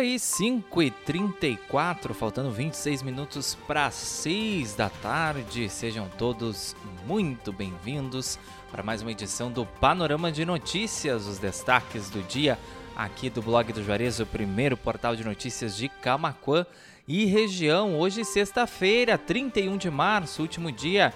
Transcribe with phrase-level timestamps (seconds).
[0.00, 5.68] aí, 5h34, faltando 26 minutos para 6 da tarde.
[5.68, 6.74] Sejam todos
[7.06, 8.38] muito bem-vindos
[8.70, 12.58] para mais uma edição do Panorama de Notícias, os destaques do dia
[12.96, 16.64] aqui do blog do Juarez, o primeiro portal de notícias de Camacuã
[17.06, 17.98] e região.
[17.98, 21.12] Hoje, sexta-feira, 31 de março, último dia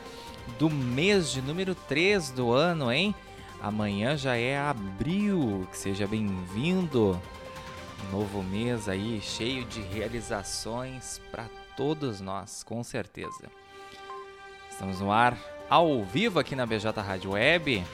[0.58, 3.14] do mês de número 3 do ano, hein?
[3.62, 5.66] Amanhã já é abril.
[5.72, 7.18] Seja bem-vindo
[8.04, 11.44] novo mês aí cheio de realizações para
[11.76, 13.50] todos nós, com certeza.
[14.70, 15.36] Estamos no ar
[15.68, 17.84] ao vivo aqui na BJ Rádio Web,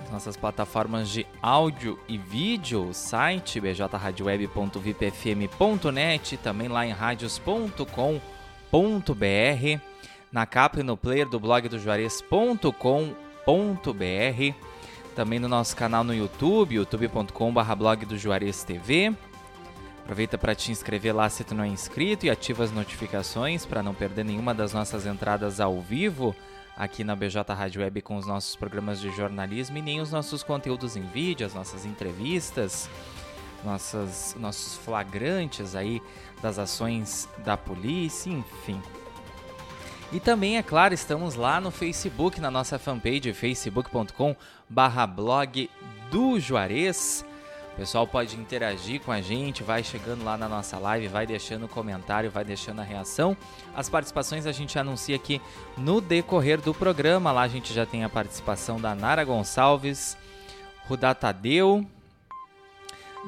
[0.00, 9.80] nas nossas plataformas de áudio e vídeo, site bjradioweb.vipfm.net, também lá em radios.com.br,
[10.30, 14.75] na capa e no player do blog do Juarez.com.br
[15.16, 19.14] também no nosso canal no YouTube, youtube.com.br blog do Juarez TV.
[20.02, 23.82] Aproveita para te inscrever lá se tu não é inscrito e ativa as notificações para
[23.82, 26.36] não perder nenhuma das nossas entradas ao vivo
[26.76, 30.42] aqui na BJ Rádio Web com os nossos programas de jornalismo e nem os nossos
[30.42, 32.90] conteúdos em vídeo, as nossas entrevistas,
[33.64, 36.02] nossas, nossos flagrantes aí
[36.42, 38.82] das ações da polícia, enfim.
[40.12, 44.36] E também, é claro, estamos lá no Facebook, na nossa fanpage, facebook.com
[45.14, 45.68] blog
[46.10, 47.24] do Juarez.
[47.72, 51.68] O pessoal pode interagir com a gente, vai chegando lá na nossa live, vai deixando
[51.68, 53.36] comentário, vai deixando a reação.
[53.74, 55.42] As participações a gente anuncia aqui
[55.76, 57.32] no decorrer do programa.
[57.32, 60.16] Lá a gente já tem a participação da Nara Gonçalves,
[60.88, 61.84] Rudá Tadeu,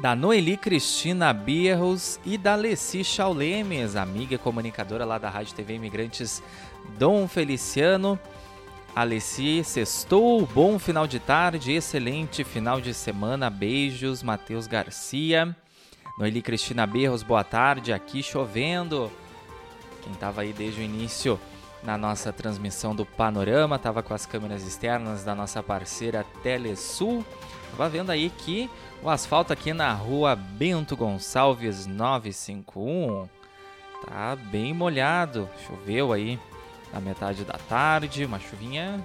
[0.00, 5.74] da Noeli Cristina Bierros e da Leci Chaulemes, amiga e comunicadora lá da Rádio TV
[5.74, 6.40] Imigrantes
[6.98, 8.18] Dom Feliciano.
[8.94, 15.54] Alessi, sextou, bom final de tarde, excelente final de semana, beijos, Matheus Garcia.
[16.18, 19.08] Noeli Cristina Berros, boa tarde, aqui chovendo.
[20.02, 21.38] Quem estava aí desde o início
[21.82, 27.24] na nossa transmissão do Panorama, estava com as câmeras externas da nossa parceira Telesul.
[27.70, 28.68] Estava vendo aí que
[29.00, 33.28] o asfalto aqui na rua Bento Gonçalves 951
[34.04, 36.38] tá bem molhado, choveu aí
[36.92, 39.04] na metade da tarde, uma chuvinha,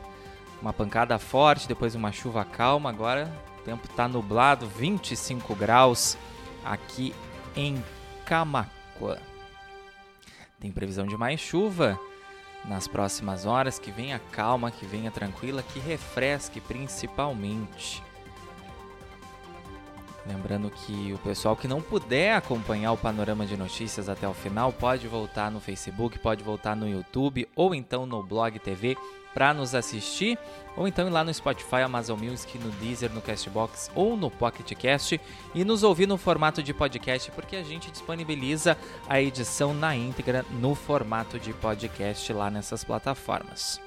[0.62, 2.90] uma pancada forte, depois uma chuva calma.
[2.90, 6.18] Agora o tempo está nublado, 25 graus
[6.64, 7.14] aqui
[7.56, 7.84] em
[8.26, 9.18] Camacuã.
[10.60, 12.00] Tem previsão de mais chuva
[12.66, 18.02] nas próximas horas, que venha calma, que venha tranquila, que refresque principalmente.
[20.26, 24.72] Lembrando que o pessoal que não puder acompanhar o panorama de notícias até o final
[24.72, 28.96] pode voltar no Facebook, pode voltar no YouTube ou então no Blog TV
[29.34, 30.38] para nos assistir,
[30.78, 34.72] ou então ir lá no Spotify, Amazon Music, no Deezer, no Castbox ou no Pocket
[34.78, 35.20] Cast
[35.54, 38.78] e nos ouvir no formato de podcast, porque a gente disponibiliza
[39.10, 43.82] a edição na íntegra no formato de podcast lá nessas plataformas.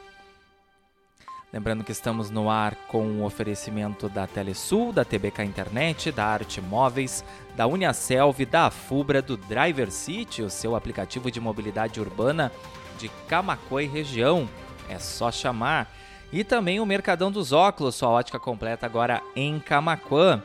[1.56, 6.60] Lembrando que estamos no ar com o oferecimento da Telesul, da TBK Internet, da Arte
[6.60, 7.24] Móveis,
[7.56, 12.52] da Uniaselv, da Fubra, do Driver City, o seu aplicativo de mobilidade urbana
[12.98, 14.46] de Camacuã e região.
[14.86, 15.90] É só chamar.
[16.30, 20.42] E também o Mercadão dos Óculos, sua ótica completa agora em Camacuã.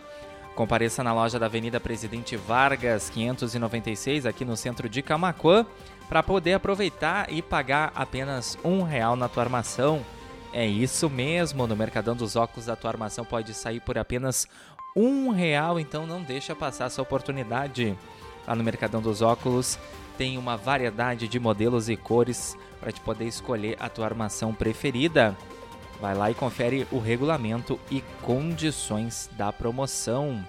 [0.55, 5.65] Compareça na loja da Avenida Presidente Vargas, 596, aqui no centro de Camacuã,
[6.07, 10.01] para poder aproveitar e pagar apenas um real na tua armação.
[10.53, 14.47] É isso mesmo, no Mercadão dos Óculos a tua armação pode sair por apenas
[14.95, 17.97] um real, então não deixa passar essa oportunidade.
[18.45, 19.79] Lá no Mercadão dos Óculos
[20.17, 25.37] tem uma variedade de modelos e cores para te poder escolher a tua armação preferida.
[26.01, 30.45] Vai lá e confere o regulamento e condições da promoção.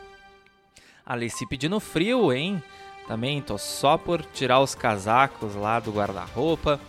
[1.07, 2.61] Alice pedindo frio, hein?
[3.07, 6.81] Também tô só por tirar os casacos lá do guarda-roupa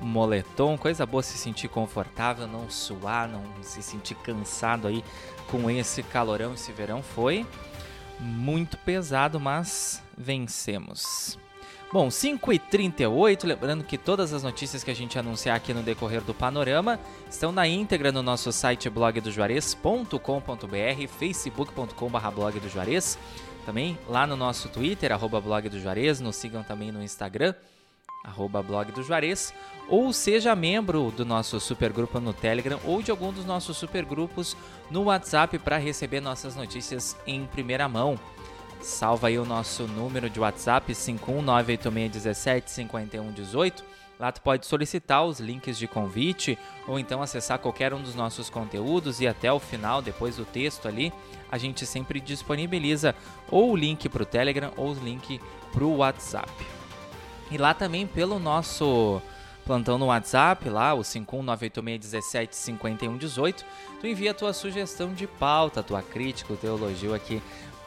[0.00, 5.04] moletom, coisa boa se sentir confortável, não suar, não se sentir cansado aí
[5.50, 7.46] com esse calorão, esse verão foi
[8.18, 11.38] muito pesado, mas vencemos.
[11.92, 16.32] Bom, 5h38, lembrando que todas as notícias que a gente anunciar aqui no decorrer do
[16.32, 23.18] panorama estão na íntegra no nosso site blogdojuarez.com.br, facebook.com.br blog do Juarez,
[23.66, 27.54] também lá no nosso Twitter, arroba blog do Juarez, nos sigam também no Instagram,
[28.24, 29.52] arroba blog do Juarez,
[29.88, 34.56] ou seja membro do nosso supergrupo no Telegram ou de algum dos nossos supergrupos
[34.90, 38.16] no WhatsApp para receber nossas notícias em primeira mão.
[38.80, 43.82] Salva aí o nosso número de WhatsApp 51986175118.
[44.18, 48.50] Lá tu pode solicitar os links de convite ou então acessar qualquer um dos nossos
[48.50, 51.10] conteúdos e até o final, depois do texto ali,
[51.50, 53.14] a gente sempre disponibiliza
[53.50, 55.40] ou o link para o Telegram ou o link
[55.72, 56.79] para o WhatsApp.
[57.50, 59.20] E lá também pelo nosso
[59.64, 63.64] plantão no WhatsApp, lá o 51986175118,
[64.00, 67.42] tu envia a tua sugestão de pauta, tua crítica, o teu elogio aqui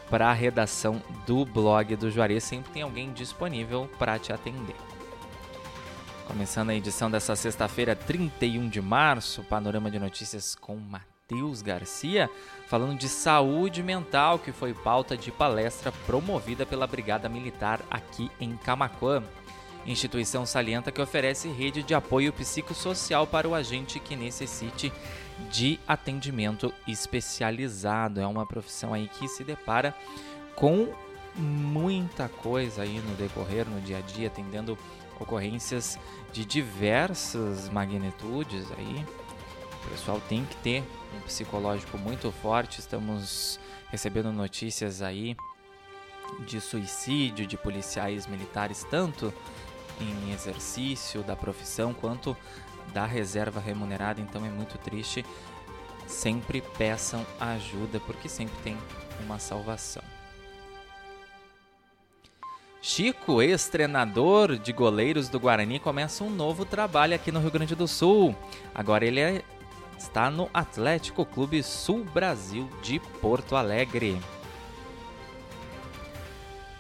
[0.10, 2.44] para a redação do blog do Juarez.
[2.44, 4.76] Sempre tem alguém disponível para te atender.
[6.28, 12.30] Começando a edição dessa sexta-feira, 31 de março, panorama de notícias com Matheus Garcia,
[12.68, 18.56] falando de saúde mental, que foi pauta de palestra promovida pela Brigada Militar aqui em
[18.56, 19.22] Camacuã.
[19.86, 24.94] Instituição salienta que oferece rede de apoio psicossocial para o agente que necessite
[25.52, 28.22] de atendimento especializado.
[28.22, 29.94] É uma profissão aí que se depara
[30.56, 30.94] com
[31.36, 34.78] muita coisa aí no decorrer, no dia a dia, atendendo
[35.20, 36.00] ocorrências
[36.32, 39.06] de diversas magnitudes aí.
[39.86, 40.84] O pessoal tem que ter
[41.16, 42.80] um psicológico muito forte.
[42.80, 43.60] Estamos
[43.90, 45.36] recebendo notícias aí
[46.48, 49.34] de suicídio de policiais militares, tanto
[50.00, 52.36] em exercício da profissão quanto
[52.94, 54.22] da reserva remunerada.
[54.22, 55.26] Então é muito triste.
[56.08, 58.78] Sempre peçam ajuda, porque sempre tem
[59.22, 60.04] uma salvação.
[62.82, 67.88] Chico, ex-treinador de goleiros do Guarani, começa um novo trabalho aqui no Rio Grande do
[67.88, 68.36] Sul.
[68.76, 69.42] Agora ele é,
[69.98, 74.20] está no Atlético Clube Sul Brasil de Porto Alegre.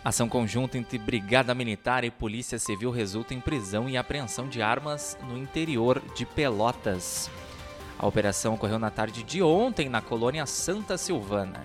[0.03, 5.17] Ação conjunta entre Brigada Militar e Polícia Civil resulta em prisão e apreensão de armas
[5.23, 7.31] no interior de Pelotas.
[7.97, 11.63] A operação ocorreu na tarde de ontem na colônia Santa Silvana.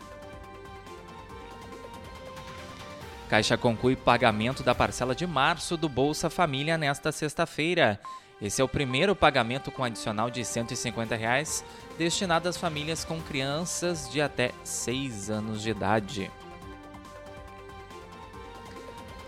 [3.29, 8.01] Caixa conclui pagamento da parcela de março do Bolsa Família nesta sexta-feira.
[8.41, 11.65] Esse é o primeiro pagamento com adicional de 150 reais
[11.99, 16.31] destinado às famílias com crianças de até 6 anos de idade.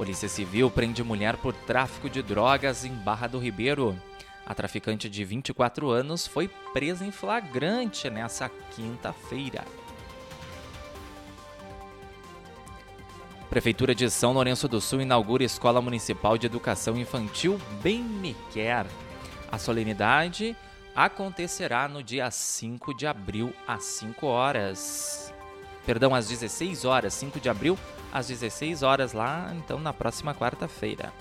[0.01, 3.95] Polícia Civil prende mulher por tráfico de drogas em Barra do Ribeiro.
[4.47, 9.63] A traficante de 24 anos foi presa em flagrante nessa quinta-feira.
[13.51, 18.87] Prefeitura de São Lourenço do Sul inaugura Escola Municipal de Educação Infantil Bem Me Quer.
[19.53, 20.57] A solenidade
[20.97, 25.31] acontecerá no dia 5 de abril, às 5 horas.
[25.85, 27.79] Perdão, às 16 horas, 5 de abril,
[28.13, 31.13] às 16 horas, lá então na próxima quarta-feira.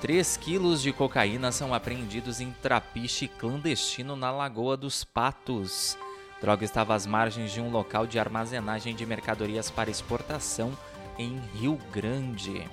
[0.00, 5.98] 3 quilos de cocaína são apreendidos em trapiche clandestino na Lagoa dos Patos.
[6.40, 10.72] Droga estava às margens de um local de armazenagem de mercadorias para exportação
[11.18, 12.64] em Rio Grande.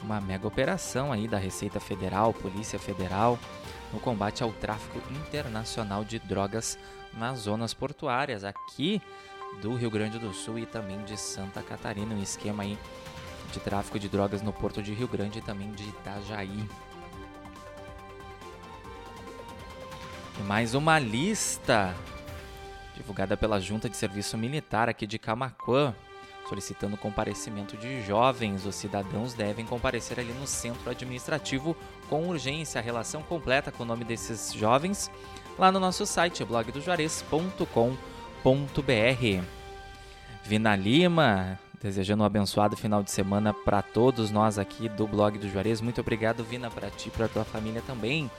[0.00, 3.38] Uma mega operação aí da Receita Federal, Polícia Federal,
[3.92, 6.78] no combate ao tráfico internacional de drogas
[7.16, 9.00] nas zonas portuárias aqui
[9.60, 12.78] do Rio Grande do Sul e também de Santa Catarina, um esquema aí
[13.52, 16.68] de tráfico de drogas no porto de Rio Grande e também de Itajaí.
[20.38, 21.94] E mais uma lista
[22.94, 25.94] divulgada pela Junta de Serviço Militar aqui de Camacuã,
[26.48, 28.66] solicitando comparecimento de jovens.
[28.66, 31.74] Os cidadãos devem comparecer ali no centro administrativo
[32.08, 32.78] com urgência.
[32.78, 35.10] A relação completa com o nome desses jovens
[35.58, 39.44] lá no nosso site blogdojuarez.com.br.
[40.44, 45.48] Vina Lima, desejando um abençoado final de semana para todos nós aqui do blog do
[45.48, 45.80] Juarez.
[45.80, 48.30] Muito obrigado, Vina, para ti e para tua família também.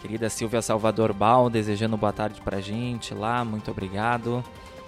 [0.00, 4.44] Querida Silvia Salvador Bal, desejando boa tarde pra gente lá, muito obrigado.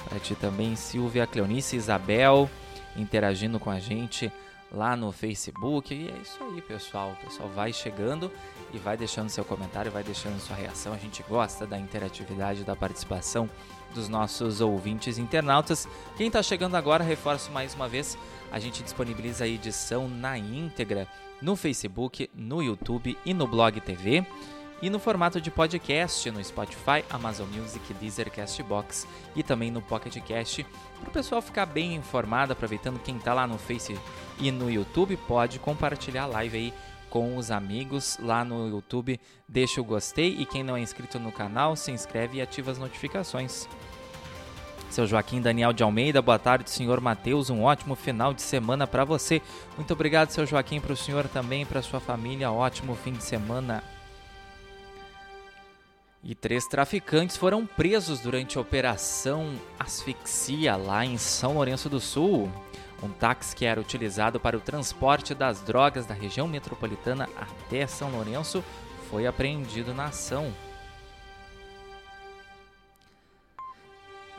[0.09, 2.49] Pra ti também, Silvia, Cleonice Isabel,
[2.97, 4.31] interagindo com a gente
[4.77, 5.95] lá no Facebook.
[5.95, 7.13] E é isso aí, pessoal.
[7.13, 8.31] O pessoal vai chegando
[8.73, 10.93] e vai deixando seu comentário, vai deixando sua reação.
[10.93, 13.49] A gente gosta da interatividade, da participação
[13.95, 15.89] dos nossos ouvintes internautas.
[16.17, 18.19] Quem está chegando agora, reforço mais uma vez,
[18.53, 21.09] a gente disponibiliza a edição na íntegra
[21.41, 24.25] no Facebook, no YouTube e no Blog TV
[24.83, 30.17] e no formato de podcast no Spotify, Amazon Music, Deezer, Castbox e também no Pocket
[30.23, 30.65] Cast.
[31.01, 33.99] Para o pessoal ficar bem informado, aproveitando quem está lá no Face
[34.39, 36.75] e no YouTube, pode compartilhar a live aí
[37.09, 39.19] com os amigos lá no YouTube.
[39.49, 42.79] Deixa o gostei e quem não é inscrito no canal, se inscreve e ativa as
[42.79, 43.69] notificações.
[44.91, 47.51] Seu Joaquim Daniel de Almeida, boa tarde, senhor Matheus.
[47.51, 49.43] Um ótimo final de semana para você.
[49.77, 52.53] Muito obrigado, seu Joaquim, para o senhor também, para sua família.
[52.53, 53.83] Ótimo fim de semana.
[56.29, 62.51] E três traficantes foram presos durante a Operação Asfixia lá em São Lourenço do Sul.
[63.01, 68.11] Um táxi que era utilizado para o transporte das drogas da região metropolitana até São
[68.11, 68.65] Lourenço
[69.09, 70.53] foi apreendido na ação.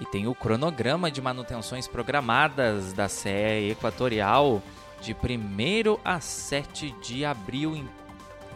[0.02, 4.62] E tem o cronograma de manutenções programadas da CE Equatorial
[5.00, 7.88] de 1 a 7 de abril em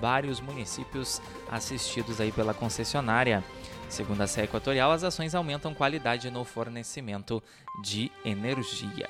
[0.02, 3.44] vários municípios assistidos aí pela concessionária.
[3.88, 7.42] Segundo a CE Equatorial, as ações aumentam qualidade no fornecimento
[7.84, 9.10] de energia.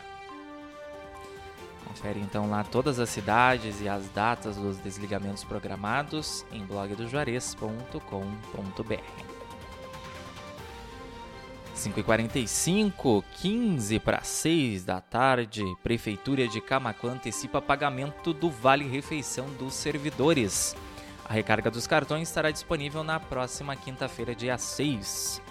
[1.85, 9.40] Confere então lá todas as cidades e as datas dos desligamentos programados em blogdojuarez.com.br.
[11.81, 19.73] 5h45, 15 para 6 da tarde, Prefeitura de Camacuã antecipa pagamento do Vale Refeição dos
[19.73, 20.75] servidores.
[21.27, 25.41] A recarga dos cartões estará disponível na próxima quinta-feira, dia 6.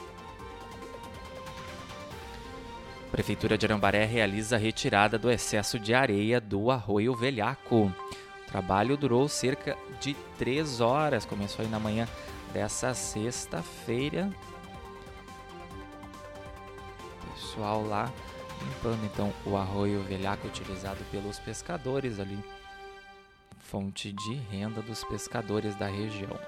[3.11, 7.87] Prefeitura de Arambaré realiza a retirada do excesso de areia do arroio Velhaco.
[7.87, 12.07] O trabalho durou cerca de 3 horas, começou aí na manhã
[12.53, 14.31] dessa sexta-feira,
[17.51, 18.11] pessoal lá
[18.63, 22.39] limpando então o arroio velhaco utilizado pelos pescadores ali,
[23.59, 26.39] fonte de renda dos pescadores da região.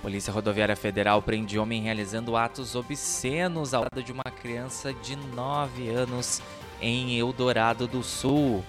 [0.00, 5.90] Polícia Rodoviária Federal prende homem realizando atos obscenos ao lado de uma criança de 9
[5.90, 6.40] anos
[6.80, 8.64] em Eldorado do Sul.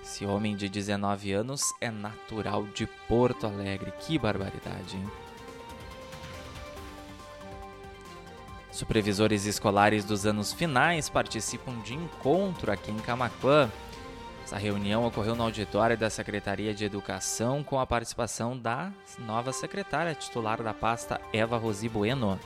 [0.00, 3.92] Esse homem de 19 anos é natural de Porto Alegre.
[3.98, 5.25] Que barbaridade, hein?
[8.76, 13.70] Supervisores escolares dos anos finais participam de encontro aqui em Camacuã.
[14.44, 20.14] Essa reunião ocorreu no auditório da Secretaria de Educação com a participação da nova secretária
[20.14, 22.38] titular da pasta, Eva Rosi Bueno.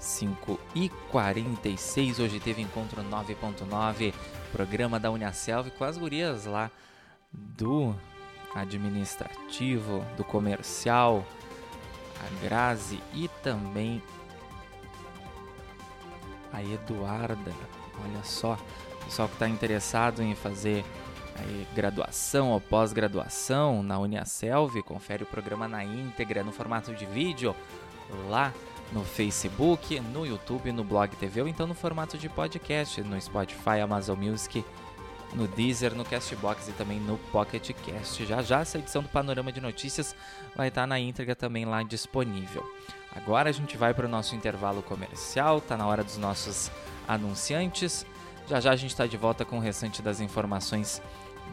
[0.00, 4.14] Cinco e 46 hoje teve encontro 9.9,
[4.50, 6.70] programa da Uniaselv com as gurias lá
[7.30, 7.94] do
[8.54, 11.24] administrativo, do comercial,
[12.20, 14.02] a Grazi e também
[16.52, 17.52] a Eduarda.
[18.04, 18.58] Olha só,
[19.04, 20.84] pessoal que está interessado em fazer
[21.38, 27.54] aí, graduação ou pós-graduação na Uniaselv, confere o programa na íntegra no formato de vídeo
[28.28, 28.52] lá
[28.92, 33.80] no Facebook, no YouTube, no Blog TV ou então no formato de podcast no Spotify,
[33.82, 34.62] Amazon Music
[35.34, 38.24] no Deezer, no Castbox e também no Pocket Cast.
[38.26, 40.14] Já já essa edição do Panorama de Notícias
[40.54, 42.64] vai estar na íntegra também lá disponível.
[43.14, 46.70] Agora a gente vai para o nosso intervalo comercial, tá na hora dos nossos
[47.06, 48.06] anunciantes.
[48.48, 51.02] Já já a gente está de volta com o restante das informações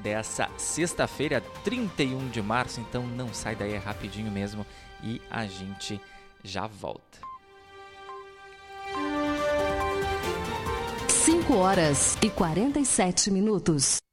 [0.01, 4.65] dessa sexta-feira, 31 de março, então não sai daí, é rapidinho mesmo
[5.03, 6.00] e a gente
[6.43, 7.19] já volta.
[11.49, 14.08] 5 horas e 47 minutos.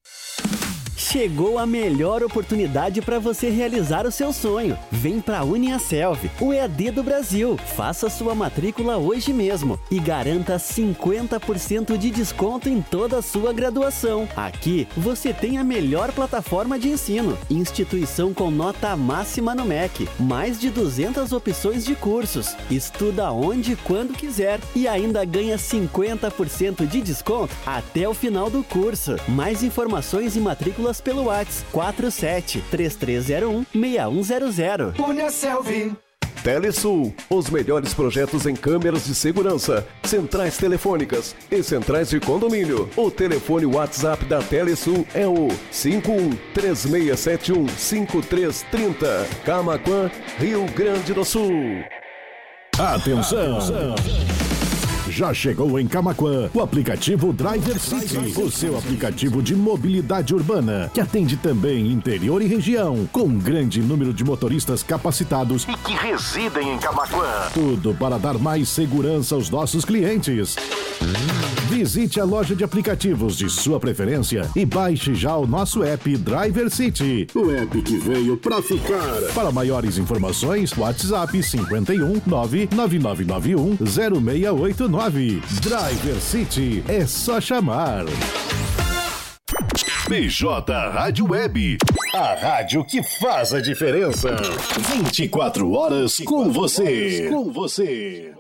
[0.97, 4.79] Chegou a melhor oportunidade para você realizar o seu sonho.
[4.91, 7.59] Vem para a Uniaselv, o EAD do Brasil.
[7.77, 14.27] Faça sua matrícula hoje mesmo e garanta 50% de desconto em toda a sua graduação.
[14.35, 20.59] Aqui você tem a melhor plataforma de ensino, instituição com nota máxima no MEC, mais
[20.59, 22.57] de 200 opções de cursos.
[22.71, 28.65] Estuda onde e quando quiser e ainda ganha 50% de desconto até o final do
[28.65, 29.17] curso.
[29.29, 30.41] Mais informações e
[30.87, 34.93] matrículas pelo WhatsApp 47 3301 6100.
[34.93, 35.97] Punha Selvi.
[36.43, 42.89] Telesul, os melhores projetos em câmeras de segurança, centrais telefônicas e centrais de condomínio.
[42.97, 49.27] O telefone WhatsApp da Telesul é o 51 3671 5330.
[49.45, 51.53] Camaquã, Rio Grande do Sul.
[52.79, 53.57] Atenção.
[53.57, 54.36] Atenção.
[55.17, 61.01] Já chegou em Camaquã o aplicativo Driver City, o seu aplicativo de mobilidade urbana, que
[61.01, 66.75] atende também interior e região, com um grande número de motoristas capacitados e que residem
[66.75, 67.49] em Camaquã.
[67.55, 70.55] Tudo para dar mais segurança aos nossos clientes.
[71.69, 76.71] Visite a loja de aplicativos de sua preferência e baixe já o nosso app Driver
[76.71, 77.27] City.
[77.35, 79.33] O app que veio para ficar.
[79.35, 85.06] Para maiores informações, WhatsApp 51 99991 0689.
[85.09, 88.07] Driver City é só chamar.
[90.09, 91.79] BJ Rádio Web.
[92.13, 94.35] A rádio que faz a diferença.
[94.97, 97.29] 24 horas com você.
[97.31, 98.35] Com você.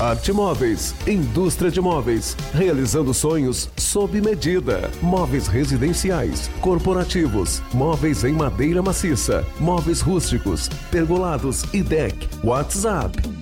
[0.00, 4.90] Arte Móveis, indústria de móveis, realizando sonhos sob medida.
[5.02, 12.26] Móveis residenciais, corporativos, móveis em madeira maciça, móveis rústicos, pergolados e deck.
[12.42, 13.41] WhatsApp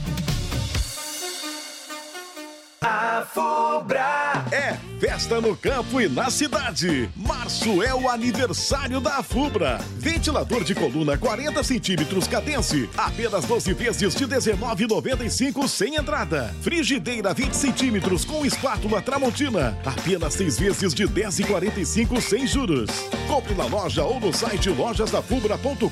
[3.21, 7.07] A Fubra é festa no campo e na cidade.
[7.15, 9.77] Março é o aniversário da Fubra.
[9.95, 16.51] Ventilador de coluna 40 centímetros cadence, apenas 12 vezes de 19,95 sem entrada.
[16.63, 22.89] Frigideira 20 centímetros com espátula Tramontina, apenas 6 vezes de 10,45 sem juros.
[23.27, 25.85] Compre na loja ou no site lojasdafubra.com.br.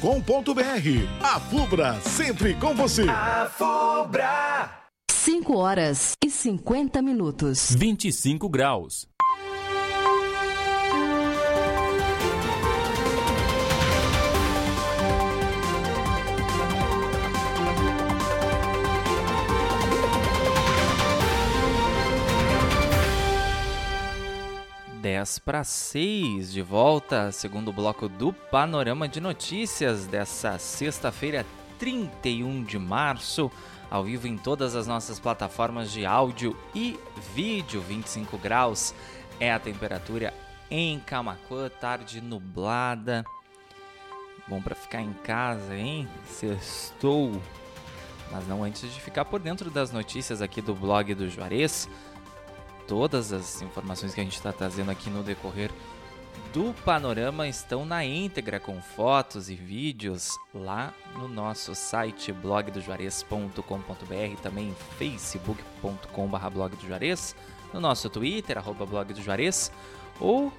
[1.21, 3.05] A Fubra, sempre com você.
[3.07, 4.79] A Fubra
[5.31, 7.75] 5 horas e 50 minutos.
[7.77, 9.07] 25 graus.
[24.99, 31.45] Dez para seis, de volta, segundo bloco do Panorama de Notícias dessa sexta-feira,
[31.77, 33.51] 31 de março
[33.89, 36.99] ao vivo em todas as nossas plataformas de áudio e
[37.33, 37.81] vídeo.
[37.81, 38.93] 25 graus
[39.39, 40.33] é a temperatura
[40.69, 43.25] em Camacuã, tarde nublada.
[44.47, 46.07] Bom para ficar em casa, hein?
[46.25, 47.41] Sextou.
[48.31, 51.89] Mas não antes de ficar por dentro das notícias aqui do blog do Juarez.
[52.87, 55.71] Todas as informações que a gente está trazendo aqui no decorrer
[56.53, 64.73] do panorama estão na íntegra com fotos e vídeos lá no nosso site blogdojuarez.com.br, também
[64.97, 67.35] facebook.com.br blog do Juarez,
[67.71, 69.71] no nosso Twitter, arroba blog do Juarez,
[70.19, 70.51] ou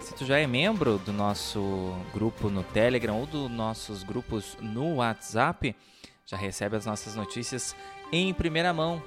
[0.00, 4.96] se tu já é membro do nosso grupo no Telegram ou dos nossos grupos no
[4.96, 5.74] WhatsApp,
[6.26, 7.74] já recebe as nossas notícias
[8.12, 9.02] em primeira mão.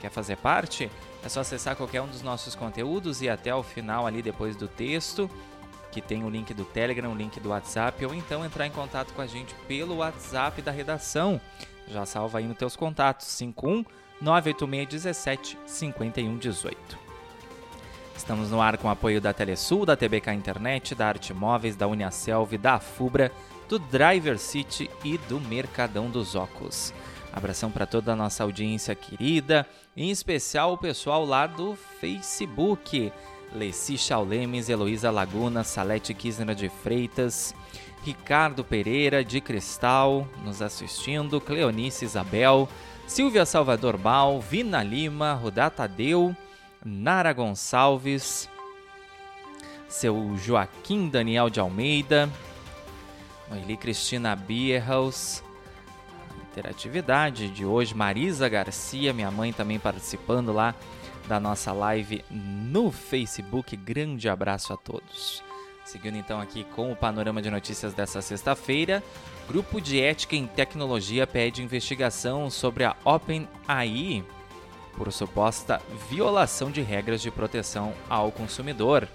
[0.00, 0.90] Quer fazer parte?
[1.24, 4.68] É só acessar qualquer um dos nossos conteúdos e até o final ali depois do
[4.68, 5.28] texto
[5.90, 9.12] que tem o link do Telegram, o link do WhatsApp, ou então entrar em contato
[9.12, 11.40] com a gente pelo WhatsApp da redação.
[11.88, 13.84] Já salva aí nos teus contatos, 51
[14.20, 16.98] 986 17 51 18.
[18.16, 22.58] Estamos no ar com apoio da Telesul, da TBK Internet, da Arte Móveis, da Uniaselv,
[22.58, 23.30] da Fubra,
[23.68, 26.92] do Driver City e do Mercadão dos Óculos.
[27.32, 29.64] Abração para toda a nossa audiência querida,
[29.96, 33.12] em especial o pessoal lá do Facebook.
[33.52, 37.54] Leci Chaulemes, Heloísa Laguna, Salete Kisner de Freitas,
[38.04, 42.68] Ricardo Pereira de Cristal nos assistindo, Cleonice Isabel,
[43.06, 46.36] Silvia Salvador Bal, Vina Lima, Rudá Tadeu,
[46.84, 48.48] Nara Gonçalves,
[49.88, 52.28] seu Joaquim Daniel de Almeida,
[53.50, 55.42] Noeli Cristina Bierhaus,
[56.50, 60.74] interatividade de hoje, Marisa Garcia, minha mãe também participando lá
[61.28, 63.76] da nossa live no Facebook.
[63.76, 65.42] Grande abraço a todos.
[65.84, 69.02] Seguindo então aqui com o panorama de notícias dessa sexta-feira,
[69.46, 74.24] Grupo de Ética em Tecnologia pede investigação sobre a OpenAI
[74.96, 79.08] por suposta violação de regras de proteção ao consumidor.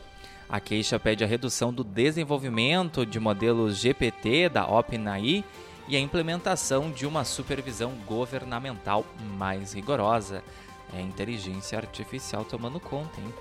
[0.48, 5.44] A queixa pede a redução do desenvolvimento de modelos GPT da OpenAI
[5.88, 9.06] e a implementação de uma supervisão governamental
[9.38, 10.44] mais rigorosa.
[10.96, 13.34] É inteligência artificial tomando conta, hein?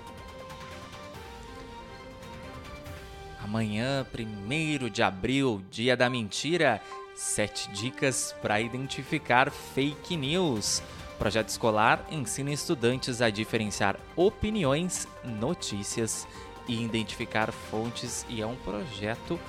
[3.43, 6.81] Amanhã, 1 de abril, dia da mentira,
[7.13, 10.81] sete dicas para identificar fake news.
[11.13, 16.27] O projeto escolar ensina estudantes a diferenciar opiniões, notícias
[16.67, 19.39] e identificar fontes e é um projeto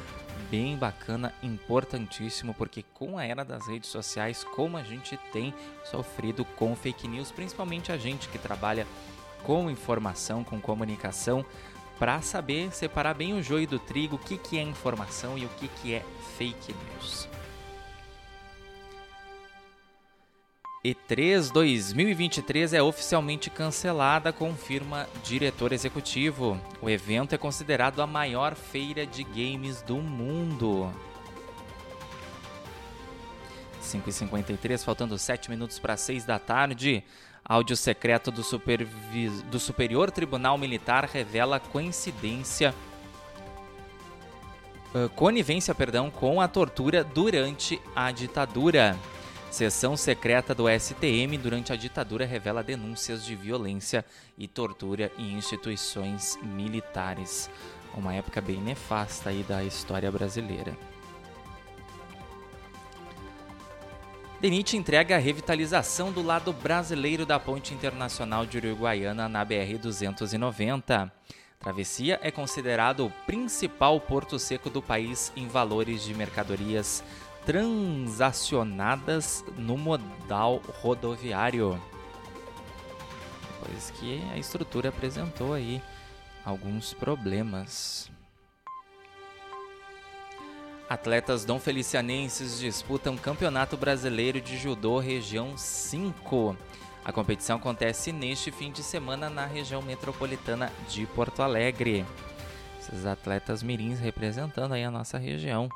[0.51, 6.45] bem bacana, importantíssimo, porque com a era das redes sociais, como a gente tem sofrido
[6.45, 8.87] com fake news, principalmente a gente que trabalha
[9.43, 11.45] com informação, com comunicação,
[11.99, 15.49] para saber separar bem o joio do trigo, o que, que é informação e o
[15.51, 16.05] que, que é
[16.37, 17.29] fake news.
[20.85, 26.61] E3 2023 é oficialmente cancelada, confirma diretor executivo.
[26.83, 30.93] O evento é considerado a maior feira de games do mundo.
[33.83, 37.03] 5h53, faltando 7 minutos para 6 da tarde.
[37.43, 39.41] Áudio secreto do, supervis...
[39.45, 42.75] do Superior Tribunal Militar revela coincidência.
[45.17, 48.95] Conivência perdão, com a tortura durante a ditadura.
[49.55, 54.05] Sessão secreta do STM durante a ditadura revela denúncias de violência
[54.37, 57.49] e tortura em instituições militares.
[57.97, 60.77] Uma época bem nefasta aí da história brasileira.
[64.41, 71.13] DENIT entrega a revitalização do lado brasileiro da Ponte Internacional de Uruguaiana na BR-290.
[71.61, 77.05] Travessia é considerado o principal porto seco do país em valores de mercadorias
[77.45, 81.81] transacionadas no modal rodoviário.
[83.61, 85.83] Pois que a estrutura apresentou aí
[86.45, 88.11] alguns problemas.
[90.89, 96.57] Atletas dom felicianenses disputam Campeonato Brasileiro de Judô Região 5.
[97.03, 102.05] A competição acontece neste fim de semana na região metropolitana de Porto Alegre.
[102.79, 105.71] Esses atletas mirins representando aí a nossa região.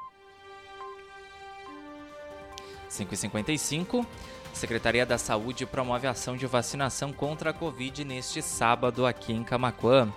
[2.88, 4.04] 5h55,
[4.52, 10.12] Secretaria da Saúde promove ação de vacinação contra a Covid neste sábado aqui em Camaquã.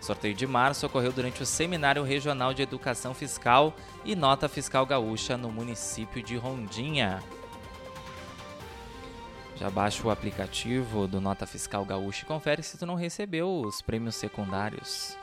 [0.00, 5.36] Sorteio de março ocorreu durante o Seminário Regional de Educação Fiscal e Nota Fiscal Gaúcha
[5.36, 7.22] no município de Rondinha.
[9.56, 13.80] Já baixa o aplicativo do Nota Fiscal Gaúcha e confere se tu não recebeu os
[13.80, 15.16] prêmios secundários.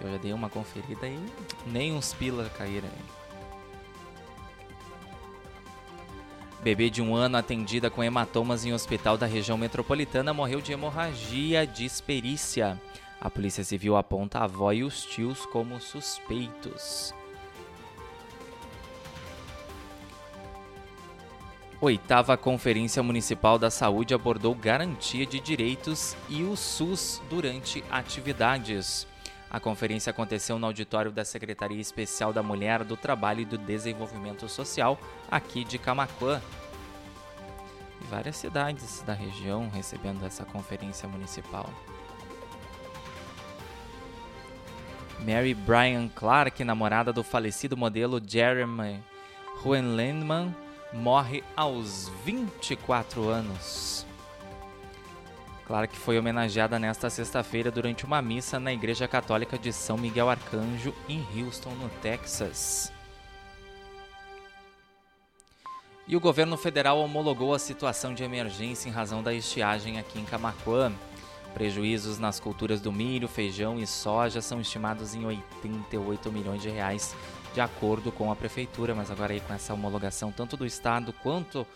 [0.00, 1.18] Eu já dei uma conferida e
[1.66, 2.88] nem uns pila caíram
[6.64, 11.66] Bebê de um ano atendida com hematomas em hospital da região metropolitana morreu de hemorragia
[11.66, 12.80] de esperícia.
[13.20, 17.12] A Polícia Civil aponta a avó e os tios como suspeitos.
[21.82, 29.06] Oitava Conferência Municipal da Saúde abordou garantia de direitos e o SUS durante atividades.
[29.54, 34.48] A conferência aconteceu no auditório da Secretaria Especial da Mulher, do Trabalho e do Desenvolvimento
[34.48, 34.98] Social,
[35.30, 36.42] aqui de Camaquã.
[38.00, 41.70] E várias cidades da região recebendo essa conferência municipal.
[45.20, 49.00] Mary Bryan Clark, namorada do falecido modelo Jeremy
[49.64, 50.52] Hohenlendman,
[50.92, 54.04] morre aos 24 anos.
[55.66, 60.94] Clark foi homenageada nesta sexta-feira durante uma missa na Igreja Católica de São Miguel Arcanjo,
[61.08, 62.92] em Houston, no Texas.
[66.06, 70.24] E o governo federal homologou a situação de emergência em razão da estiagem aqui em
[70.24, 70.92] Camaquã.
[71.54, 77.16] Prejuízos nas culturas do milho, feijão e soja são estimados em 88 milhões de reais
[77.54, 81.66] de acordo com a prefeitura, mas agora aí com essa homologação tanto do estado quanto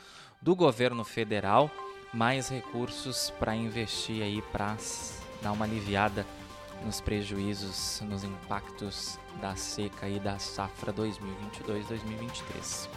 [0.42, 1.70] do governo federal,
[2.12, 4.76] mais recursos para investir aí para
[5.42, 6.26] dar uma aliviada
[6.84, 12.88] nos prejuízos, nos impactos da seca e da safra 2022-2023.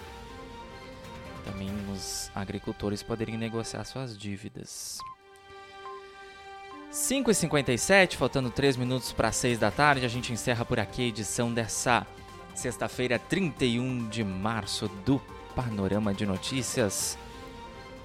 [1.43, 4.99] Também os agricultores poderem negociar suas dívidas.
[6.91, 11.53] 5h57, faltando 3 minutos para 6 da tarde, a gente encerra por aqui a edição
[11.53, 12.05] dessa
[12.53, 15.19] Sexta-feira, 31 de março, do
[15.55, 17.17] Panorama de Notícias.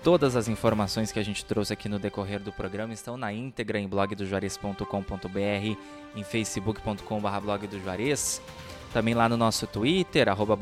[0.06, 3.76] Todas as informações que a gente trouxe aqui no decorrer do programa estão na íntegra
[3.76, 5.76] em blogdojuarez.com.br,
[6.14, 7.68] em facebook.com.br blog
[8.92, 10.56] também lá no nosso Twitter, arroba.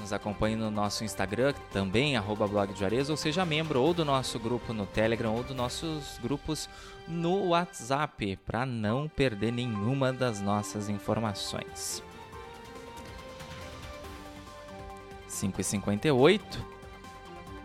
[0.00, 2.50] Nos acompanhe no nosso Instagram, também, arroba
[3.08, 6.68] ou seja membro ou do nosso grupo no Telegram ou dos nossos grupos
[7.06, 12.02] no WhatsApp, para não perder nenhuma das nossas informações.
[15.28, 16.73] 5h58.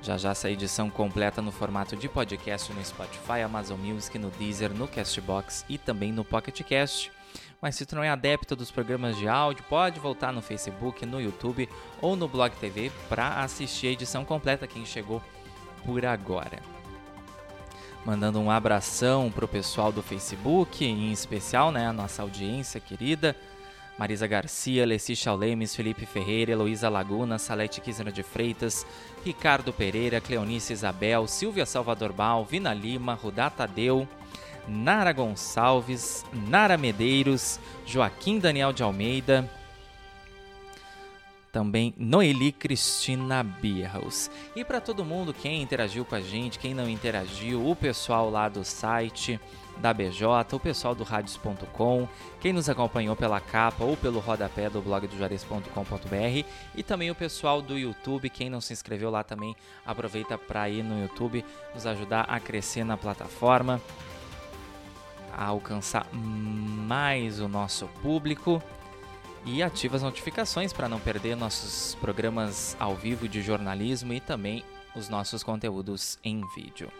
[0.01, 4.73] Já já essa edição completa no formato de podcast no Spotify, Amazon Music, no Deezer,
[4.73, 7.11] no Castbox e também no Pocket Cast.
[7.61, 11.19] Mas se tu não é adepto dos programas de áudio, pode voltar no Facebook, no
[11.19, 11.67] YouTube
[12.01, 15.21] ou no Blog TV para assistir a edição completa quem chegou
[15.85, 16.59] por agora.
[18.05, 23.35] Mandando um abração pro pessoal do Facebook, em especial, né, a nossa audiência querida.
[23.99, 28.87] Marisa Garcia, Leci Chaulemes, Felipe Ferreira, Heloísa Laguna, Salete Quisner de Freitas,
[29.25, 34.07] Ricardo Pereira, Cleonice Isabel, Silvia Salvador Bal, Vina Lima, Rudá Tadeu,
[34.65, 39.51] Nara Gonçalves, Nara Medeiros, Joaquim Daniel de Almeida,
[41.51, 44.29] também Noeli Cristina Birros.
[44.55, 48.47] E para todo mundo, quem interagiu com a gente, quem não interagiu, o pessoal lá
[48.47, 49.39] do site
[49.77, 52.07] da BJ, o pessoal do radios.com,
[52.39, 57.15] quem nos acompanhou pela capa ou pelo rodapé do blog do Juarez.com.br e também o
[57.15, 61.85] pessoal do YouTube, quem não se inscreveu lá também, aproveita para ir no YouTube, nos
[61.85, 63.81] ajudar a crescer na plataforma,
[65.31, 68.61] a alcançar mais o nosso público
[69.45, 74.63] e ativa as notificações para não perder nossos programas ao vivo de jornalismo e também
[74.95, 76.91] os nossos conteúdos em vídeo.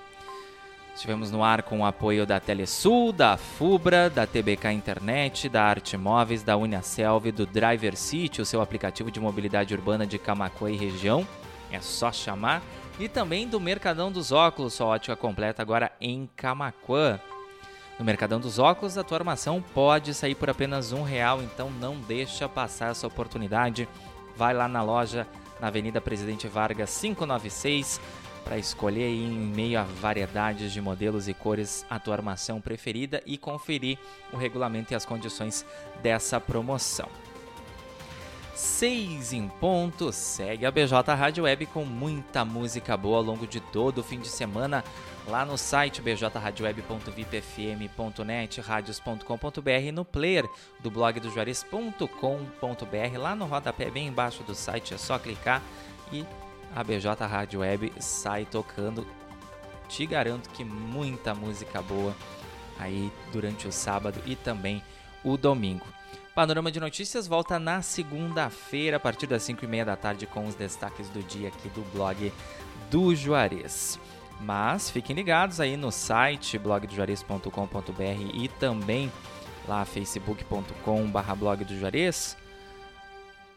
[0.95, 5.95] Estivemos no ar com o apoio da Telesul, da Fubra, da TBK Internet, da Arte
[5.95, 10.75] Móveis, da Uniaselv, do Driver City, o seu aplicativo de mobilidade urbana de Camacuã e
[10.75, 11.25] região.
[11.71, 12.62] É só chamar.
[12.99, 17.17] E também do Mercadão dos Óculos, sua ótica completa agora em Camacuã.
[18.00, 22.00] No Mercadão dos Óculos, a tua armação pode sair por apenas um real, então não
[22.00, 23.90] deixa passar essa oportunidade.
[24.38, 25.28] Vai lá na loja
[25.60, 28.00] na Avenida Presidente Vargas 596
[28.46, 33.38] para escolher em meio a variedades de modelos e cores a tua armação preferida e
[33.38, 33.98] conferir
[34.32, 35.66] o regulamento e as condições
[36.02, 37.10] dessa promoção.
[38.56, 43.60] 6 em ponto, segue a BJ Rádio Web com muita música boa ao longo de
[43.60, 44.86] todo o fim de semana
[45.30, 54.08] lá no site bjradioweb.vipfm.net, radios.com.br, no player do blog do Juarez.com.br, lá no rodapé bem
[54.08, 55.62] embaixo do site, é só clicar
[56.12, 56.26] e
[56.76, 59.08] a BJ Rádio Web sai tocando.
[59.88, 62.15] Te garanto que muita música boa
[62.78, 64.84] aí durante o sábado e também
[65.24, 65.86] o domingo.
[66.34, 70.48] Panorama de Notícias volta na segunda-feira, a partir das 5 e meia da tarde, com
[70.48, 72.34] os destaques do dia aqui do blog
[72.89, 74.00] do Juarez.
[74.39, 79.12] Mas fiquem ligados aí no site blogdojuarez.com.br e também
[79.67, 81.65] lá facebook.com.br blog.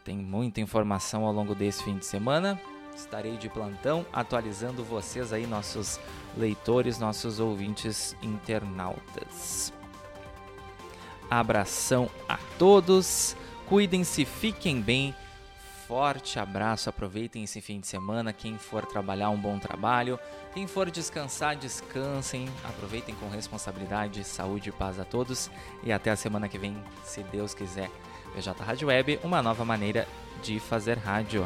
[0.03, 2.59] Tem muita informação ao longo desse fim de semana.
[2.95, 5.99] Estarei de plantão atualizando vocês aí, nossos
[6.37, 9.73] leitores, nossos ouvintes internautas.
[11.29, 15.15] Abração a todos, cuidem-se, fiquem bem.
[15.93, 18.33] Forte abraço, aproveitem esse fim de semana.
[18.33, 20.19] Quem for trabalhar, um bom trabalho.
[20.51, 22.49] Quem for descansar, descansem.
[22.67, 25.51] Aproveitem com responsabilidade, saúde e paz a todos.
[25.83, 27.91] E até a semana que vem, se Deus quiser.
[28.35, 30.07] VJ Rádio Web, uma nova maneira
[30.41, 31.45] de fazer rádio.